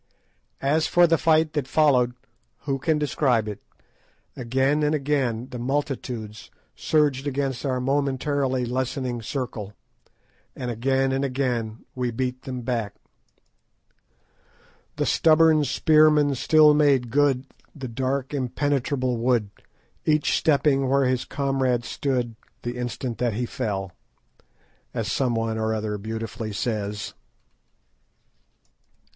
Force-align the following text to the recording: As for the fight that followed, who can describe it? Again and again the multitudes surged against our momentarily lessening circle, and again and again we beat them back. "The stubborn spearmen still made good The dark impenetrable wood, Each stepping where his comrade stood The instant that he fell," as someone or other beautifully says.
As 0.63 0.87
for 0.87 1.05
the 1.05 1.19
fight 1.19 1.53
that 1.53 1.67
followed, 1.67 2.15
who 2.61 2.79
can 2.79 2.97
describe 2.97 3.47
it? 3.47 3.61
Again 4.35 4.81
and 4.81 4.95
again 4.95 5.49
the 5.51 5.59
multitudes 5.59 6.49
surged 6.75 7.27
against 7.27 7.67
our 7.67 7.79
momentarily 7.79 8.65
lessening 8.65 9.21
circle, 9.21 9.75
and 10.55 10.71
again 10.71 11.11
and 11.11 11.23
again 11.23 11.85
we 11.93 12.09
beat 12.09 12.41
them 12.45 12.61
back. 12.63 12.95
"The 14.95 15.05
stubborn 15.05 15.65
spearmen 15.65 16.33
still 16.33 16.73
made 16.73 17.11
good 17.11 17.45
The 17.75 17.87
dark 17.87 18.33
impenetrable 18.33 19.17
wood, 19.17 19.51
Each 20.03 20.35
stepping 20.35 20.89
where 20.89 21.05
his 21.05 21.25
comrade 21.25 21.85
stood 21.85 22.35
The 22.63 22.75
instant 22.75 23.19
that 23.19 23.33
he 23.33 23.45
fell," 23.45 23.91
as 24.95 25.11
someone 25.11 25.59
or 25.59 25.75
other 25.75 25.99
beautifully 25.99 26.53
says. 26.53 27.13